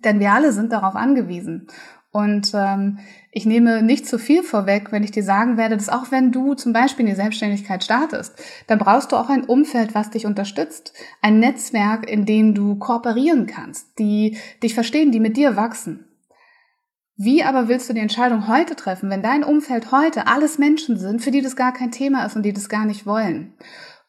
Denn 0.04 0.20
wir 0.20 0.32
alle 0.32 0.52
sind 0.52 0.70
darauf 0.70 0.94
angewiesen. 0.94 1.66
Und 2.12 2.52
ähm, 2.54 3.00
ich 3.32 3.46
nehme 3.46 3.82
nicht 3.82 4.06
zu 4.06 4.20
viel 4.20 4.44
vorweg, 4.44 4.92
wenn 4.92 5.02
ich 5.02 5.11
dir 5.11 5.25
sagen 5.25 5.56
werde, 5.56 5.76
dass 5.76 5.88
auch 5.88 6.12
wenn 6.12 6.30
du 6.30 6.54
zum 6.54 6.73
Beispiel 6.73 7.06
in 7.06 7.11
die 7.11 7.16
Selbstständigkeit 7.16 7.82
startest, 7.82 8.40
dann 8.68 8.78
brauchst 8.78 9.11
du 9.11 9.16
auch 9.16 9.28
ein 9.28 9.42
Umfeld, 9.42 9.96
was 9.96 10.11
dich 10.11 10.25
unterstützt. 10.25 10.92
Ein 11.20 11.40
Netzwerk, 11.40 12.08
in 12.08 12.26
dem 12.26 12.54
du 12.54 12.76
kooperieren 12.76 13.46
kannst, 13.46 13.99
die 13.99 14.37
dich 14.62 14.75
verstehen, 14.75 15.11
die 15.11 15.18
mit 15.18 15.37
dir 15.37 15.56
wachsen. 15.56 16.04
Wie 17.16 17.44
aber 17.44 17.68
willst 17.68 17.88
du 17.88 17.92
die 17.92 18.00
Entscheidung 18.00 18.49
heute 18.49 18.75
treffen, 18.75 19.09
wenn 19.09 19.23
dein 19.23 19.44
Umfeld 19.44 19.92
heute 19.92 20.26
alles 20.26 20.59
Menschen 20.59 20.99
sind, 20.99 21.23
für 21.23 21.30
die 21.30 21.42
das 21.42 21.54
gar 21.54 21.73
kein 21.73 21.92
Thema 21.92 22.25
ist 22.26 22.35
und 22.35 22.42
die 22.42 22.52
das 22.52 22.68
gar 22.68 22.85
nicht 22.85 23.06
wollen? 23.06 23.54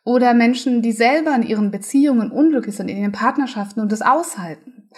Oder 0.03 0.33
Menschen, 0.33 0.81
die 0.81 0.91
selber 0.91 1.35
in 1.35 1.43
ihren 1.43 1.71
Beziehungen 1.71 2.31
unglücklich 2.31 2.75
sind, 2.75 2.89
in 2.89 2.97
ihren 2.97 3.11
Partnerschaften 3.11 3.79
und 3.79 3.91
das 3.91 4.01
aushalten? 4.01 4.89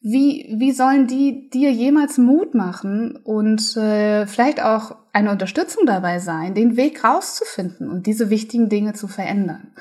Wie, 0.00 0.54
wie 0.58 0.72
sollen 0.72 1.06
die 1.06 1.50
dir 1.50 1.72
jemals 1.72 2.18
Mut 2.18 2.54
machen 2.54 3.16
und 3.16 3.76
äh, 3.76 4.26
vielleicht 4.26 4.62
auch 4.62 4.96
eine 5.12 5.30
Unterstützung 5.30 5.84
dabei 5.86 6.18
sein, 6.18 6.54
den 6.54 6.76
Weg 6.76 7.02
rauszufinden 7.02 7.90
und 7.90 8.06
diese 8.06 8.30
wichtigen 8.30 8.68
Dinge 8.68 8.92
zu 8.92 9.08
verändern? 9.08 9.72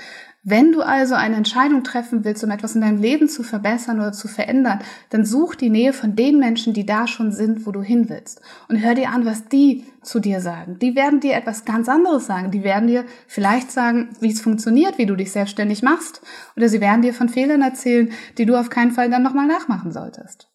Wenn 0.48 0.72
du 0.72 0.84
also 0.84 1.16
eine 1.16 1.38
Entscheidung 1.38 1.84
treffen 1.84 2.24
willst, 2.24 2.44
um 2.44 2.52
etwas 2.52 2.76
in 2.76 2.82
deinem 2.82 3.02
Leben 3.02 3.28
zu 3.28 3.42
verbessern 3.42 4.00
oder 4.00 4.12
zu 4.12 4.28
verändern, 4.28 4.78
dann 5.10 5.26
such 5.26 5.56
die 5.56 5.72
Nähe 5.72 5.92
von 5.92 6.16
den 6.16 6.38
Menschen, 6.38 6.72
die 6.72 6.86
da 6.86 7.08
schon 7.08 7.32
sind, 7.32 7.66
wo 7.66 7.72
du 7.72 7.82
hin 7.82 8.10
willst. 8.10 8.42
Und 8.70 8.78
hör 8.78 8.94
dir 8.94 9.10
an, 9.10 9.26
was 9.26 9.48
die 9.48 9.86
zu 10.04 10.20
dir 10.20 10.42
sagen. 10.42 10.78
Die 10.78 10.96
werden 10.96 11.20
dir 11.20 11.34
etwas 11.34 11.66
ganz 11.66 11.90
anderes 11.90 12.28
sagen. 12.28 12.52
Die 12.52 12.64
werden 12.64 12.86
dir 12.86 13.06
vielleicht 13.26 13.72
sagen, 13.72 14.10
wie 14.20 14.32
es 14.32 14.40
funktioniert, 14.40 15.00
wie 15.00 15.08
du 15.08 15.16
dich 15.16 15.32
selbstständig 15.32 15.82
machst. 15.82 16.22
Oder 16.56 16.70
sie 16.70 16.80
werden 16.80 17.02
dir 17.02 17.16
von 17.16 17.28
Fehlern 17.28 17.64
erzählen, 17.64 18.12
die 18.38 18.46
du 18.46 18.56
auf 18.56 18.70
keinen 18.70 18.92
Fall 18.92 19.10
dann 19.10 19.24
nochmal 19.24 19.48
nachmachen 19.48 19.92
solltest. 19.92 20.48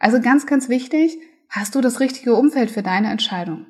Also 0.00 0.20
ganz, 0.20 0.44
ganz 0.46 0.68
wichtig, 0.68 1.20
hast 1.48 1.76
du 1.76 1.80
das 1.80 2.00
richtige 2.00 2.34
Umfeld 2.34 2.72
für 2.72 2.82
deine 2.82 3.12
Entscheidung? 3.12 3.66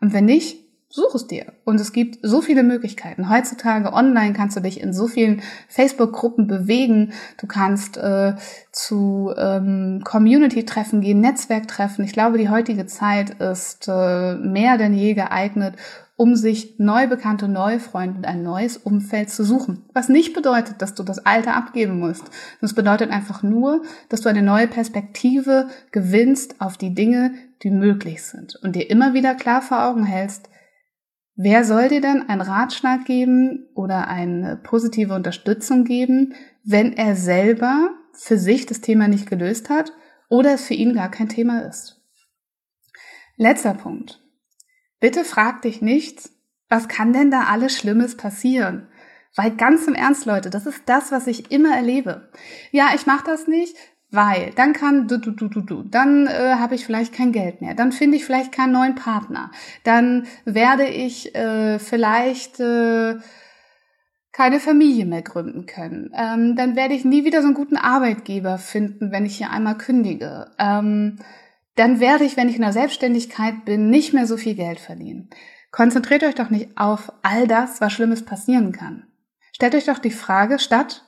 Und 0.00 0.12
wenn 0.12 0.26
nicht, 0.26 0.63
such 0.94 1.16
es 1.16 1.26
dir. 1.26 1.46
Und 1.64 1.80
es 1.80 1.92
gibt 1.92 2.20
so 2.22 2.40
viele 2.40 2.62
Möglichkeiten. 2.62 3.28
Heutzutage 3.28 3.92
online 3.92 4.32
kannst 4.32 4.56
du 4.56 4.60
dich 4.60 4.80
in 4.80 4.92
so 4.92 5.08
vielen 5.08 5.42
Facebook-Gruppen 5.66 6.46
bewegen. 6.46 7.12
Du 7.36 7.48
kannst 7.48 7.96
äh, 7.96 8.34
zu 8.70 9.34
ähm, 9.36 10.02
Community-Treffen 10.04 11.00
gehen, 11.00 11.20
Netzwerktreffen. 11.20 12.04
Ich 12.04 12.12
glaube, 12.12 12.38
die 12.38 12.48
heutige 12.48 12.86
Zeit 12.86 13.30
ist 13.40 13.88
äh, 13.88 14.36
mehr 14.36 14.78
denn 14.78 14.94
je 14.94 15.14
geeignet, 15.14 15.74
um 16.14 16.36
sich 16.36 16.76
neu 16.78 17.08
bekannte, 17.08 17.48
neue 17.48 17.80
Freunde 17.80 18.18
und 18.18 18.26
ein 18.26 18.44
neues 18.44 18.76
Umfeld 18.76 19.30
zu 19.30 19.42
suchen. 19.42 19.82
Was 19.94 20.08
nicht 20.08 20.32
bedeutet, 20.32 20.80
dass 20.80 20.94
du 20.94 21.02
das 21.02 21.26
Alte 21.26 21.54
abgeben 21.54 21.98
musst. 21.98 22.22
Das 22.60 22.72
bedeutet 22.72 23.10
einfach 23.10 23.42
nur, 23.42 23.82
dass 24.10 24.20
du 24.20 24.28
eine 24.28 24.42
neue 24.42 24.68
Perspektive 24.68 25.66
gewinnst 25.90 26.60
auf 26.60 26.76
die 26.76 26.94
Dinge, 26.94 27.32
die 27.64 27.70
möglich 27.70 28.22
sind 28.22 28.54
und 28.62 28.76
dir 28.76 28.88
immer 28.88 29.12
wieder 29.12 29.34
klar 29.34 29.60
vor 29.60 29.84
Augen 29.84 30.04
hältst, 30.04 30.48
Wer 31.36 31.64
soll 31.64 31.88
dir 31.88 32.00
dann 32.00 32.28
einen 32.28 32.40
Ratschlag 32.40 33.06
geben 33.06 33.66
oder 33.74 34.06
eine 34.06 34.56
positive 34.56 35.14
Unterstützung 35.14 35.84
geben, 35.84 36.34
wenn 36.62 36.92
er 36.92 37.16
selber 37.16 37.90
für 38.12 38.38
sich 38.38 38.66
das 38.66 38.80
Thema 38.80 39.08
nicht 39.08 39.28
gelöst 39.28 39.68
hat 39.68 39.92
oder 40.28 40.54
es 40.54 40.66
für 40.66 40.74
ihn 40.74 40.94
gar 40.94 41.10
kein 41.10 41.28
Thema 41.28 41.62
ist? 41.62 42.00
Letzter 43.36 43.74
Punkt. 43.74 44.20
Bitte 45.00 45.24
frag 45.24 45.62
dich 45.62 45.82
nicht, 45.82 46.30
was 46.68 46.86
kann 46.86 47.12
denn 47.12 47.32
da 47.32 47.44
alles 47.44 47.76
Schlimmes 47.76 48.16
passieren? 48.16 48.88
Weil 49.34 49.56
ganz 49.56 49.88
im 49.88 49.94
Ernst, 49.94 50.26
Leute, 50.26 50.50
das 50.50 50.66
ist 50.66 50.82
das, 50.86 51.10
was 51.10 51.26
ich 51.26 51.50
immer 51.50 51.74
erlebe. 51.74 52.30
Ja, 52.70 52.90
ich 52.94 53.06
mache 53.06 53.24
das 53.26 53.48
nicht, 53.48 53.76
weil 54.14 54.52
dann 54.54 54.72
kann 54.72 55.08
du 55.08 55.18
du 55.18 55.32
du 55.32 55.48
du 55.48 55.60
du, 55.60 55.82
dann 55.82 56.26
äh, 56.26 56.56
habe 56.58 56.74
ich 56.74 56.84
vielleicht 56.84 57.12
kein 57.12 57.32
Geld 57.32 57.60
mehr, 57.60 57.74
dann 57.74 57.92
finde 57.92 58.16
ich 58.16 58.24
vielleicht 58.24 58.52
keinen 58.52 58.72
neuen 58.72 58.94
Partner, 58.94 59.50
dann 59.82 60.26
werde 60.44 60.86
ich 60.86 61.34
äh, 61.34 61.78
vielleicht 61.78 62.60
äh, 62.60 63.16
keine 64.32 64.58
Familie 64.60 65.06
mehr 65.06 65.22
gründen 65.22 65.66
können, 65.66 66.10
ähm, 66.14 66.56
dann 66.56 66.76
werde 66.76 66.94
ich 66.94 67.04
nie 67.04 67.24
wieder 67.24 67.40
so 67.40 67.46
einen 67.46 67.54
guten 67.54 67.76
Arbeitgeber 67.76 68.58
finden, 68.58 69.12
wenn 69.12 69.26
ich 69.26 69.36
hier 69.36 69.50
einmal 69.50 69.78
kündige. 69.78 70.50
Ähm, 70.58 71.18
dann 71.76 71.98
werde 72.00 72.24
ich, 72.24 72.36
wenn 72.36 72.48
ich 72.48 72.56
in 72.56 72.62
der 72.62 72.72
Selbstständigkeit 72.72 73.64
bin, 73.64 73.90
nicht 73.90 74.12
mehr 74.12 74.26
so 74.26 74.36
viel 74.36 74.54
Geld 74.54 74.78
verdienen. 74.78 75.30
Konzentriert 75.70 76.22
euch 76.22 76.36
doch 76.36 76.50
nicht 76.50 76.76
auf 76.76 77.12
all 77.22 77.48
das, 77.48 77.80
was 77.80 77.92
Schlimmes 77.92 78.24
passieren 78.24 78.70
kann. 78.70 79.06
Stellt 79.52 79.74
euch 79.74 79.86
doch 79.86 79.98
die 79.98 80.10
Frage 80.10 80.58
statt, 80.58 81.04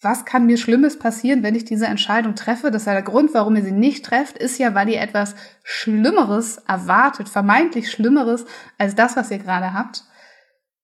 was 0.00 0.24
kann 0.24 0.46
mir 0.46 0.58
Schlimmes 0.58 0.98
passieren, 0.98 1.42
wenn 1.42 1.56
ich 1.56 1.64
diese 1.64 1.86
Entscheidung 1.86 2.36
treffe? 2.36 2.70
Das 2.70 2.82
ist 2.82 2.86
ja 2.86 2.92
der 2.92 3.02
Grund, 3.02 3.34
warum 3.34 3.56
ihr 3.56 3.64
sie 3.64 3.72
nicht 3.72 4.04
trefft, 4.04 4.38
ist 4.38 4.58
ja, 4.58 4.74
weil 4.74 4.88
ihr 4.88 5.00
etwas 5.00 5.34
Schlimmeres 5.64 6.58
erwartet, 6.68 7.28
vermeintlich 7.28 7.90
Schlimmeres 7.90 8.46
als 8.78 8.94
das, 8.94 9.16
was 9.16 9.30
ihr 9.30 9.38
gerade 9.38 9.72
habt. 9.72 10.04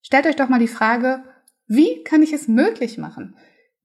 Stellt 0.03 0.27
euch 0.27 0.37
doch 0.37 0.49
mal 0.49 0.59
die 0.59 0.69
Frage, 0.69 1.23
wie 1.67 2.03
kann 2.03 2.23
ich 2.23 2.33
es 2.33 2.49
möglich 2.49 2.99
machen? 2.99 3.37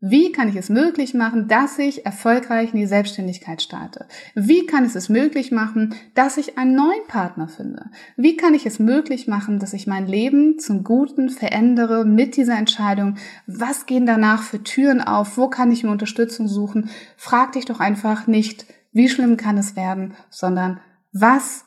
Wie 0.01 0.31
kann 0.31 0.47
ich 0.47 0.55
es 0.55 0.69
möglich 0.69 1.13
machen, 1.13 1.49
dass 1.49 1.77
ich 1.77 2.05
erfolgreich 2.05 2.73
in 2.73 2.79
die 2.79 2.87
Selbstständigkeit 2.87 3.61
starte? 3.61 4.07
Wie 4.33 4.65
kann 4.65 4.85
ich 4.85 4.95
es 4.95 5.09
möglich 5.09 5.51
machen, 5.51 5.93
dass 6.13 6.37
ich 6.37 6.57
einen 6.57 6.73
neuen 6.73 7.05
Partner 7.09 7.49
finde? 7.49 7.91
Wie 8.15 8.37
kann 8.37 8.53
ich 8.53 8.65
es 8.65 8.79
möglich 8.79 9.27
machen, 9.27 9.59
dass 9.59 9.73
ich 9.73 9.87
mein 9.87 10.07
Leben 10.07 10.57
zum 10.57 10.85
Guten 10.85 11.29
verändere 11.29 12.05
mit 12.05 12.37
dieser 12.37 12.57
Entscheidung? 12.57 13.17
Was 13.45 13.87
gehen 13.87 14.05
danach 14.05 14.43
für 14.43 14.63
Türen 14.63 15.01
auf? 15.01 15.37
Wo 15.37 15.49
kann 15.49 15.69
ich 15.69 15.83
mir 15.83 15.91
Unterstützung 15.91 16.47
suchen? 16.47 16.89
Frag 17.17 17.51
dich 17.51 17.65
doch 17.65 17.81
einfach 17.81 18.25
nicht, 18.25 18.67
wie 18.93 19.09
schlimm 19.09 19.35
kann 19.35 19.57
es 19.57 19.75
werden, 19.75 20.13
sondern 20.29 20.79
was 21.11 21.65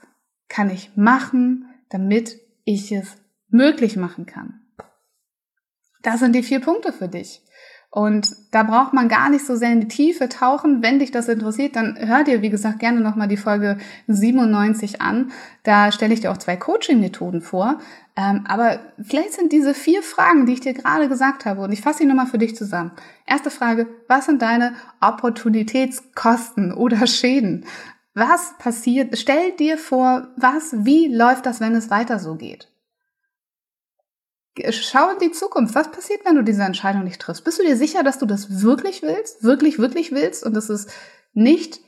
kann 0.48 0.70
ich 0.70 0.96
machen, 0.96 1.66
damit 1.90 2.40
ich 2.64 2.92
es 2.92 3.18
möglich 3.50 3.96
machen 3.96 4.24
kann? 4.24 4.62
Das 6.00 6.20
sind 6.20 6.34
die 6.34 6.42
vier 6.42 6.60
Punkte 6.60 6.94
für 6.94 7.08
dich. 7.08 7.42
Und 7.94 8.34
da 8.52 8.62
braucht 8.62 8.94
man 8.94 9.10
gar 9.10 9.28
nicht 9.28 9.44
so 9.44 9.54
sehr 9.54 9.70
in 9.70 9.82
die 9.82 9.88
Tiefe 9.88 10.30
tauchen. 10.30 10.82
Wenn 10.82 10.98
dich 10.98 11.10
das 11.10 11.28
interessiert, 11.28 11.76
dann 11.76 11.94
hör 11.98 12.24
dir, 12.24 12.40
wie 12.40 12.48
gesagt, 12.48 12.78
gerne 12.78 13.00
nochmal 13.00 13.28
die 13.28 13.36
Folge 13.36 13.76
97 14.06 15.02
an. 15.02 15.30
Da 15.62 15.92
stelle 15.92 16.14
ich 16.14 16.20
dir 16.20 16.32
auch 16.32 16.38
zwei 16.38 16.56
Coaching-Methoden 16.56 17.42
vor. 17.42 17.78
Ähm, 18.16 18.46
aber 18.48 18.80
vielleicht 18.98 19.34
sind 19.34 19.52
diese 19.52 19.74
vier 19.74 20.02
Fragen, 20.02 20.46
die 20.46 20.54
ich 20.54 20.60
dir 20.60 20.72
gerade 20.72 21.06
gesagt 21.10 21.44
habe, 21.44 21.60
und 21.60 21.70
ich 21.70 21.82
fasse 21.82 21.98
sie 21.98 22.06
nochmal 22.06 22.28
für 22.28 22.38
dich 22.38 22.56
zusammen. 22.56 22.92
Erste 23.26 23.50
Frage, 23.50 23.86
was 24.08 24.24
sind 24.24 24.40
deine 24.40 24.72
Opportunitätskosten 25.02 26.72
oder 26.72 27.06
Schäden? 27.06 27.66
Was 28.14 28.54
passiert? 28.56 29.18
Stell 29.18 29.52
dir 29.52 29.76
vor, 29.76 30.28
was, 30.36 30.74
wie 30.86 31.14
läuft 31.14 31.44
das, 31.44 31.60
wenn 31.60 31.74
es 31.74 31.90
weiter 31.90 32.18
so 32.18 32.36
geht? 32.36 32.71
Schau 34.70 35.10
in 35.10 35.18
die 35.18 35.32
Zukunft. 35.32 35.74
Was 35.74 35.90
passiert, 35.90 36.24
wenn 36.24 36.36
du 36.36 36.42
diese 36.42 36.62
Entscheidung 36.62 37.04
nicht 37.04 37.20
triffst? 37.20 37.44
Bist 37.44 37.58
du 37.58 37.64
dir 37.64 37.76
sicher, 37.76 38.02
dass 38.02 38.18
du 38.18 38.26
das 38.26 38.62
wirklich 38.62 39.02
willst? 39.02 39.42
Wirklich, 39.42 39.78
wirklich 39.78 40.12
willst? 40.12 40.44
Und 40.44 40.54
dass 40.54 40.68
es 40.68 40.88
nicht 41.32 41.80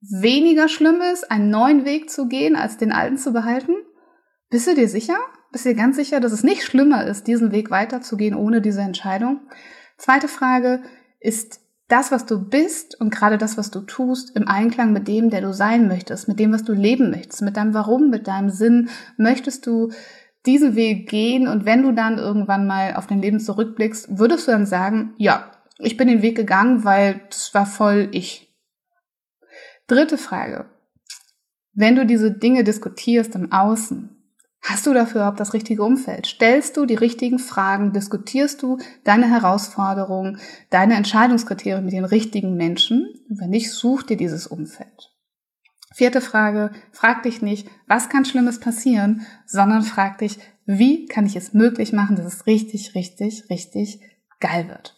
weniger 0.00 0.68
schlimm 0.68 1.00
ist, 1.12 1.30
einen 1.30 1.50
neuen 1.50 1.84
Weg 1.84 2.10
zu 2.10 2.28
gehen, 2.28 2.56
als 2.56 2.78
den 2.78 2.92
alten 2.92 3.18
zu 3.18 3.32
behalten? 3.32 3.74
Bist 4.48 4.66
du 4.66 4.74
dir 4.74 4.88
sicher? 4.88 5.18
Bist 5.52 5.64
du 5.64 5.70
dir 5.70 5.76
ganz 5.76 5.96
sicher, 5.96 6.20
dass 6.20 6.32
es 6.32 6.44
nicht 6.44 6.62
schlimmer 6.62 7.06
ist, 7.06 7.26
diesen 7.26 7.52
Weg 7.52 7.70
weiterzugehen 7.70 8.34
ohne 8.34 8.60
diese 8.60 8.80
Entscheidung? 8.80 9.40
Zweite 9.98 10.28
Frage, 10.28 10.82
ist 11.20 11.60
das, 11.88 12.10
was 12.10 12.26
du 12.26 12.38
bist 12.38 13.00
und 13.00 13.10
gerade 13.10 13.38
das, 13.38 13.56
was 13.56 13.70
du 13.70 13.80
tust, 13.80 14.36
im 14.36 14.48
Einklang 14.48 14.92
mit 14.92 15.08
dem, 15.08 15.30
der 15.30 15.40
du 15.40 15.52
sein 15.52 15.88
möchtest, 15.88 16.26
mit 16.26 16.40
dem, 16.40 16.52
was 16.52 16.64
du 16.64 16.72
leben 16.72 17.10
möchtest, 17.10 17.42
mit 17.42 17.56
deinem 17.56 17.74
Warum, 17.74 18.10
mit 18.10 18.26
deinem 18.26 18.50
Sinn? 18.50 18.88
Möchtest 19.16 19.66
du 19.66 19.92
diesen 20.46 20.76
Weg 20.76 21.08
gehen 21.08 21.48
und 21.48 21.64
wenn 21.64 21.82
du 21.82 21.92
dann 21.92 22.18
irgendwann 22.18 22.66
mal 22.66 22.94
auf 22.94 23.06
dein 23.06 23.20
Leben 23.20 23.40
zurückblickst, 23.40 24.18
würdest 24.18 24.46
du 24.46 24.52
dann 24.52 24.66
sagen, 24.66 25.14
ja, 25.16 25.50
ich 25.78 25.96
bin 25.96 26.08
den 26.08 26.22
Weg 26.22 26.36
gegangen, 26.36 26.84
weil 26.84 27.20
das 27.28 27.52
war 27.52 27.66
voll 27.66 28.08
ich. 28.12 28.54
Dritte 29.86 30.18
Frage. 30.18 30.66
Wenn 31.74 31.96
du 31.96 32.06
diese 32.06 32.30
Dinge 32.30 32.64
diskutierst 32.64 33.34
im 33.34 33.52
Außen, 33.52 34.10
hast 34.62 34.86
du 34.86 34.94
dafür 34.94 35.20
überhaupt 35.20 35.40
das 35.40 35.52
richtige 35.52 35.82
Umfeld? 35.82 36.26
Stellst 36.26 36.76
du 36.76 36.86
die 36.86 36.94
richtigen 36.94 37.38
Fragen? 37.38 37.92
Diskutierst 37.92 38.62
du 38.62 38.78
deine 39.04 39.28
Herausforderungen, 39.28 40.38
deine 40.70 40.94
Entscheidungskriterien 40.94 41.84
mit 41.84 41.92
den 41.92 42.06
richtigen 42.06 42.56
Menschen? 42.56 43.12
wenn 43.28 43.50
nicht, 43.50 43.72
such 43.72 44.04
dir 44.04 44.16
dieses 44.16 44.46
Umfeld. 44.46 45.15
Vierte 45.96 46.20
Frage, 46.20 46.72
frag 46.92 47.22
dich 47.22 47.40
nicht, 47.40 47.70
was 47.86 48.10
kann 48.10 48.26
Schlimmes 48.26 48.60
passieren, 48.60 49.26
sondern 49.46 49.80
frag 49.80 50.18
dich, 50.18 50.38
wie 50.66 51.06
kann 51.06 51.24
ich 51.24 51.36
es 51.36 51.54
möglich 51.54 51.94
machen, 51.94 52.16
dass 52.16 52.26
es 52.26 52.46
richtig, 52.46 52.94
richtig, 52.94 53.48
richtig 53.48 54.02
geil 54.38 54.68
wird. 54.68 54.94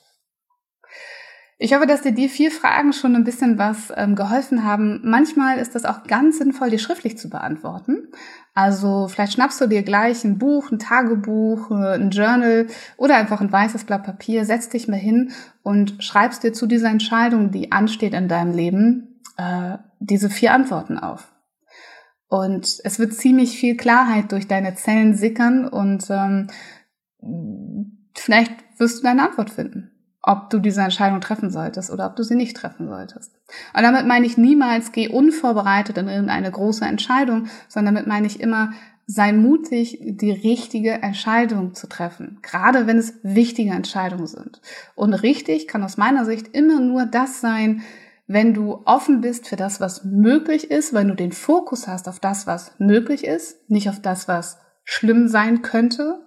Ich 1.57 1.73
hoffe, 1.73 1.87
dass 1.87 2.03
dir 2.03 2.11
die 2.11 2.29
vier 2.29 2.51
Fragen 2.51 2.93
schon 2.93 3.15
ein 3.15 3.23
bisschen 3.23 3.59
was 3.59 3.93
ähm, 3.97 4.17
geholfen 4.17 4.65
haben. 4.65 5.01
Manchmal 5.05 5.59
ist 5.59 5.77
das 5.77 5.85
auch 5.85 6.03
ganz 6.03 6.39
sinnvoll, 6.39 6.71
die 6.71 6.81
schriftlich 6.81 7.17
zu 7.17 7.31
beantworten. 7.31 8.09
Also 8.53 9.07
vielleicht 9.07 9.35
schnappst 9.35 9.61
du 9.61 9.69
dir 9.69 9.85
gleich 9.85 10.25
ein 10.25 10.39
Buch, 10.39 10.73
ein 10.73 10.81
Tagebuch, 10.81 11.71
äh, 11.71 11.95
ein 11.95 12.11
Journal 12.11 12.67
oder 12.97 13.15
einfach 13.15 13.41
ein 13.41 13.53
weißes 13.53 13.85
Blatt 13.85 14.03
Papier, 14.03 14.45
setzt 14.45 14.73
dich 14.73 14.89
mal 14.89 14.97
hin 14.97 15.31
und 15.63 16.03
schreibst 16.03 16.43
dir 16.43 16.53
zu 16.53 16.67
dieser 16.67 16.91
Entscheidung, 16.91 17.53
die 17.53 17.71
ansteht 17.71 18.15
in 18.15 18.27
deinem 18.27 18.53
Leben, 18.53 19.08
äh, 19.39 19.79
diese 19.99 20.29
vier 20.29 20.53
Antworten 20.53 20.99
auf. 20.99 21.33
Und 22.29 22.79
es 22.85 22.99
wird 22.99 23.15
ziemlich 23.15 23.59
viel 23.59 23.77
Klarheit 23.77 24.33
durch 24.33 24.47
deine 24.47 24.75
Zellen 24.75 25.15
sickern 25.15 25.67
und 25.67 26.07
ähm, 26.11 26.49
vielleicht 28.15 28.53
wirst 28.79 28.99
du 28.99 29.03
deine 29.05 29.23
Antwort 29.23 29.49
finden 29.49 29.99
ob 30.29 30.51
du 30.51 30.59
diese 30.59 30.83
Entscheidung 30.83 31.21
treffen 31.23 31.51
solltest 31.51 31.91
oder 31.91 32.07
ob 32.07 32.17
du 32.17 32.23
sie 32.23 32.35
nicht 32.35 32.55
treffen 32.55 32.87
solltest. 32.87 33.35
Und 33.75 33.83
damit 33.83 34.07
meine 34.07 34.27
ich 34.27 34.37
niemals, 34.37 34.93
geh 34.93 35.09
unvorbereitet 35.09 35.97
in 35.97 36.09
irgendeine 36.09 36.51
große 36.51 36.85
Entscheidung, 36.85 37.47
sondern 37.67 37.95
damit 37.95 38.09
meine 38.09 38.27
ich 38.27 38.39
immer, 38.39 38.73
sei 39.07 39.33
mutig, 39.33 39.99
die 40.03 40.31
richtige 40.31 41.03
Entscheidung 41.03 41.75
zu 41.75 41.89
treffen, 41.89 42.41
gerade 42.43 42.87
wenn 42.87 42.99
es 42.99 43.15
wichtige 43.23 43.71
Entscheidungen 43.71 44.27
sind. 44.27 44.61
Und 44.95 45.15
richtig 45.15 45.67
kann 45.67 45.83
aus 45.83 45.97
meiner 45.97 46.27
Sicht 46.27 46.49
immer 46.49 46.79
nur 46.79 47.07
das 47.07 47.41
sein, 47.41 47.81
wenn 48.29 48.53
du 48.53 48.83
offen 48.85 49.23
bist 49.23 49.49
für 49.49 49.57
das, 49.57 49.81
was 49.81 50.05
möglich 50.05 50.71
ist, 50.71 50.93
wenn 50.93 51.09
du 51.09 51.15
den 51.15 51.33
Fokus 51.33 51.89
hast 51.89 52.09
auf 52.09 52.21
das, 52.21 52.47
was 52.47 52.79
möglich 52.79 53.25
ist, 53.25 53.69
nicht 53.71 53.89
auf 53.89 54.01
das, 54.01 54.29
was 54.29 54.59
schlimm 54.85 55.29
sein 55.29 55.63
könnte, 55.63 56.25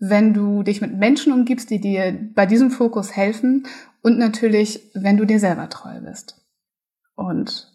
wenn 0.00 0.34
du 0.34 0.64
dich 0.64 0.80
mit 0.80 0.94
Menschen 0.94 1.32
umgibst, 1.32 1.70
die 1.70 1.80
dir 1.80 2.18
bei 2.34 2.46
diesem 2.46 2.72
Fokus 2.72 3.14
helfen 3.16 3.66
und 4.02 4.18
natürlich, 4.18 4.90
wenn 4.94 5.16
du 5.16 5.24
dir 5.24 5.38
selber 5.38 5.68
treu 5.68 6.00
bist. 6.00 6.44
Und 7.14 7.72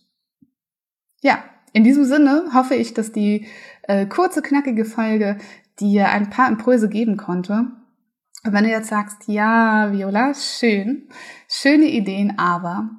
ja, 1.21 1.41
in 1.71 1.85
diesem 1.85 2.03
Sinne 2.03 2.51
hoffe 2.53 2.75
ich, 2.75 2.93
dass 2.93 3.13
die 3.13 3.47
äh, 3.83 4.05
kurze, 4.05 4.41
knackige 4.41 4.83
Folge 4.83 5.37
dir 5.79 6.09
ein 6.09 6.29
paar 6.29 6.49
Impulse 6.49 6.89
geben 6.89 7.15
konnte. 7.15 7.67
Und 8.43 8.53
wenn 8.53 8.65
du 8.65 8.69
jetzt 8.69 8.89
sagst, 8.89 9.27
ja, 9.27 9.93
Viola, 9.93 10.33
schön, 10.33 11.07
schöne 11.47 11.85
Ideen, 11.85 12.37
aber 12.37 12.89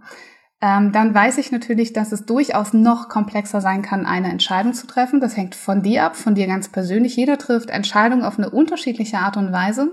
ähm, 0.65 0.93
dann 0.93 1.13
weiß 1.13 1.39
ich 1.39 1.51
natürlich, 1.51 1.93
dass 1.93 2.13
es 2.13 2.25
durchaus 2.25 2.73
noch 2.73 3.09
komplexer 3.09 3.61
sein 3.61 3.83
kann, 3.83 4.07
eine 4.07 4.31
Entscheidung 4.31 4.75
zu 4.75 4.87
treffen. 4.87 5.21
Das 5.21 5.37
hängt 5.37 5.57
von 5.57 5.83
dir 5.83 6.05
ab, 6.05 6.15
von 6.15 6.37
dir 6.37 6.47
ganz 6.47 6.69
persönlich. 6.69 7.17
Jeder 7.17 7.37
trifft 7.37 7.69
Entscheidungen 7.69 8.23
auf 8.23 8.39
eine 8.39 8.49
unterschiedliche 8.49 9.19
Art 9.19 9.37
und 9.37 9.53
Weise. 9.53 9.91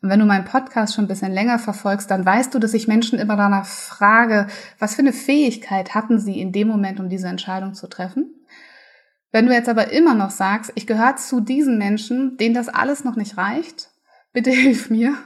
Und 0.00 0.08
wenn 0.08 0.20
du 0.20 0.24
meinen 0.24 0.44
Podcast 0.44 0.94
schon 0.94 1.06
ein 1.06 1.08
bisschen 1.08 1.32
länger 1.32 1.58
verfolgst, 1.58 2.08
dann 2.08 2.24
weißt 2.24 2.54
du, 2.54 2.60
dass 2.60 2.72
ich 2.72 2.86
Menschen 2.86 3.18
immer 3.18 3.36
danach 3.36 3.66
frage, 3.66 4.46
was 4.78 4.94
für 4.94 5.02
eine 5.02 5.12
Fähigkeit 5.12 5.92
hatten 5.92 6.20
sie 6.20 6.40
in 6.40 6.52
dem 6.52 6.68
Moment, 6.68 7.00
um 7.00 7.08
diese 7.08 7.26
Entscheidung 7.26 7.74
zu 7.74 7.88
treffen. 7.88 8.32
Wenn 9.32 9.46
du 9.46 9.52
jetzt 9.52 9.68
aber 9.68 9.90
immer 9.90 10.14
noch 10.14 10.30
sagst, 10.30 10.70
ich 10.76 10.86
gehöre 10.86 11.16
zu 11.16 11.40
diesen 11.40 11.78
Menschen, 11.78 12.36
denen 12.36 12.54
das 12.54 12.68
alles 12.68 13.02
noch 13.02 13.16
nicht 13.16 13.38
reicht, 13.38 13.90
bitte 14.32 14.50
hilf 14.52 14.88
mir 14.88 15.16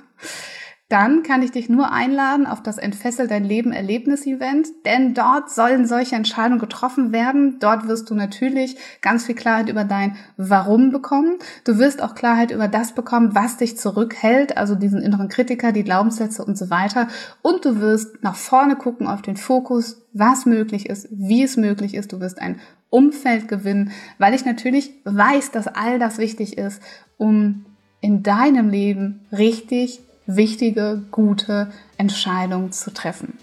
dann 0.89 1.25
kann 1.25 1.43
ich 1.43 1.51
dich 1.51 1.69
nur 1.69 1.91
einladen 1.91 2.47
auf 2.47 2.63
das 2.63 2.79
Entfessel 2.79 3.27
dein 3.27 3.45
Leben 3.45 3.73
Erlebnis-Event, 3.73 4.69
denn 4.85 5.15
dort 5.15 5.51
sollen 5.51 5.85
solche 5.85 6.15
Entscheidungen 6.15 6.61
getroffen 6.61 7.11
werden. 7.11 7.59
Dort 7.59 7.89
wirst 7.89 8.09
du 8.09 8.15
natürlich 8.15 8.77
ganz 9.03 9.25
viel 9.25 9.35
Klarheit 9.35 9.69
über 9.69 9.83
dein 9.83 10.17
Warum 10.37 10.93
bekommen. 10.93 11.39
Du 11.65 11.79
wirst 11.79 12.01
auch 12.01 12.15
Klarheit 12.15 12.53
über 12.53 12.69
das 12.69 12.95
bekommen, 12.95 13.35
was 13.35 13.57
dich 13.57 13.77
zurückhält, 13.77 14.57
also 14.57 14.77
diesen 14.77 15.03
inneren 15.03 15.29
Kritiker, 15.29 15.73
die 15.73 15.83
Glaubenssätze 15.83 16.45
und 16.45 16.57
so 16.57 16.71
weiter. 16.71 17.09
Und 17.43 17.65
du 17.65 17.81
wirst 17.81 18.23
nach 18.23 18.37
vorne 18.37 18.77
gucken 18.77 19.09
auf 19.09 19.23
den 19.23 19.37
Fokus, 19.37 20.07
was 20.13 20.47
möglich 20.47 20.89
ist, 20.89 21.09
wie 21.11 21.43
es 21.43 21.57
möglich 21.57 21.95
ist. 21.95 22.13
Du 22.13 22.21
wirst 22.21 22.41
ein 22.41 22.61
Umfeld 22.91 23.49
gewinnen, 23.49 23.91
weil 24.19 24.35
ich 24.35 24.45
natürlich 24.45 24.93
weiß, 25.05 25.51
dass 25.51 25.67
all 25.67 25.99
das 25.99 26.19
wichtig 26.19 26.59
ist, 26.59 26.81
um 27.17 27.67
in 28.01 28.23
deinem 28.23 28.69
Leben 28.69 29.27
richtig 29.33 30.06
wichtige, 30.27 31.03
gute 31.11 31.71
Entscheidungen 31.97 32.73
zu 32.73 32.93
treffen. 32.93 33.39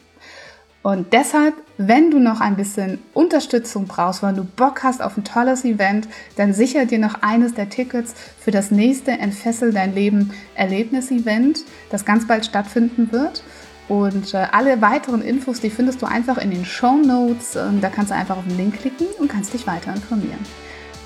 Und 0.84 1.14
deshalb, 1.14 1.56
wenn 1.78 2.12
du 2.12 2.20
noch 2.20 2.42
ein 2.42 2.58
bisschen 2.58 3.00
Unterstützung 3.14 3.86
brauchst, 3.86 4.22
wenn 4.22 4.36
du 4.36 4.44
Bock 4.44 4.84
hast 4.84 5.02
auf 5.02 5.16
ein 5.16 5.24
tolles 5.24 5.64
Event, 5.64 6.10
dann 6.36 6.54
sicher 6.54 6.86
dir 6.86 7.00
noch 7.00 7.22
eines 7.22 7.54
der 7.54 7.70
Tickets 7.70 8.14
für 8.38 8.52
das 8.52 8.70
nächste 8.70 9.12
Entfessel 9.12 9.72
dein 9.72 9.96
Leben 9.96 10.34
Erlebnis-Event, 10.56 11.64
das 11.90 12.04
ganz 12.04 12.28
bald 12.28 12.46
stattfinden 12.46 13.14
wird. 13.14 13.44
Und 13.88 14.34
äh, 14.34 14.48
alle 14.52 14.82
weiteren 14.82 15.22
Infos, 15.22 15.62
die 15.62 15.70
findest 15.70 16.02
du 16.02 16.06
einfach 16.06 16.38
in 16.38 16.52
den 16.52 16.66
Show 16.66 16.98
Notes. 16.98 17.56
Ähm, 17.56 17.80
da 17.80 17.90
kannst 17.90 18.12
du 18.12 18.16
einfach 18.16 18.38
auf 18.38 18.46
den 18.46 18.58
Link 18.58 18.80
klicken 18.80 19.08
und 19.20 19.30
kannst 19.30 19.54
dich 19.54 19.66
weiter 19.66 19.94
informieren. 19.94 20.40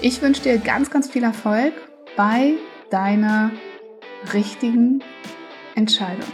Ich 0.02 0.22
wünsche 0.24 0.42
dir 0.42 0.58
ganz, 0.58 0.90
ganz 0.90 1.08
viel 1.08 1.24
Erfolg 1.24 1.74
bei 2.16 2.54
deiner 2.90 3.52
richtigen 4.34 5.04
Entscheidung. 5.78 6.34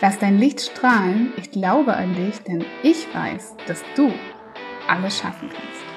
Lass 0.00 0.18
dein 0.18 0.38
Licht 0.38 0.60
strahlen, 0.60 1.32
ich 1.36 1.52
glaube 1.52 1.94
an 1.94 2.14
dich, 2.16 2.40
denn 2.40 2.64
ich 2.82 3.06
weiß, 3.14 3.54
dass 3.68 3.84
du 3.94 4.12
alles 4.88 5.18
schaffen 5.18 5.48
kannst. 5.48 5.89